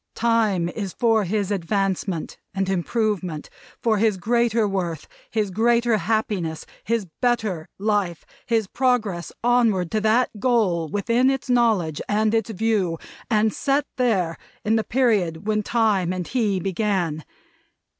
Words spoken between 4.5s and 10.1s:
worth, his greater happiness, his better life; his progress onward to